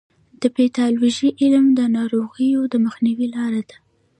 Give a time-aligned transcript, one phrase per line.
[0.41, 3.77] د پیتالوژي علم د ناروغیو د مخنیوي لاره ده.